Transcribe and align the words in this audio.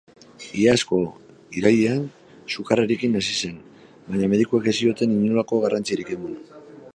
Iazko 0.61 1.01
irailean 1.59 2.01
sukarrarekin 2.55 3.19
hasi 3.19 3.37
zen, 3.45 3.61
baina 4.09 4.31
medikuek 4.33 4.71
ez 4.73 4.75
zioten 4.83 5.15
inolako 5.19 5.61
garrantzirik 5.67 6.11
eman. 6.19 6.35